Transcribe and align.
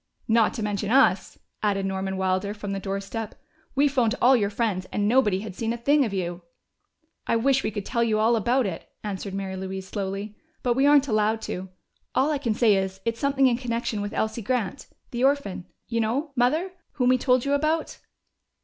"Not 0.27 0.55
to 0.55 0.63
mention 0.63 0.89
us," 0.89 1.37
added 1.61 1.85
Norman 1.85 2.17
Wilder 2.17 2.55
from 2.55 2.71
the 2.71 2.79
doorstep. 2.79 3.35
"We 3.75 3.87
phoned 3.87 4.15
all 4.19 4.35
your 4.35 4.49
friends, 4.49 4.87
and 4.91 5.07
nobody 5.07 5.41
had 5.41 5.53
seen 5.53 5.73
a 5.73 5.77
thing 5.77 6.03
of 6.03 6.11
you." 6.11 6.41
"I 7.27 7.35
wish 7.35 7.61
we 7.63 7.69
could 7.69 7.85
tell 7.85 8.03
you 8.03 8.17
all 8.17 8.35
about 8.35 8.65
it," 8.65 8.89
answered 9.03 9.35
Mary 9.35 9.55
Louise 9.55 9.87
slowly. 9.87 10.35
"But 10.63 10.73
we 10.73 10.87
aren't 10.87 11.07
allowed 11.07 11.39
to. 11.43 11.69
All 12.15 12.31
I 12.31 12.39
can 12.39 12.55
say 12.55 12.77
is, 12.77 12.99
it's 13.05 13.19
something 13.19 13.45
in 13.45 13.57
connection 13.57 14.01
with 14.01 14.13
Elsie 14.15 14.41
Grant 14.41 14.87
the 15.11 15.23
orphan, 15.23 15.67
you 15.87 16.01
know, 16.01 16.31
Mother, 16.35 16.71
whom 16.93 17.09
we 17.09 17.19
told 17.19 17.45
you 17.45 17.53
about." 17.53 17.99